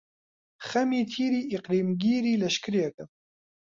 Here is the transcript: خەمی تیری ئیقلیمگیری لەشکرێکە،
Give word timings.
خەمی 0.67 1.01
تیری 1.11 1.41
ئیقلیمگیری 1.51 2.39
لەشکرێکە، 2.43 3.05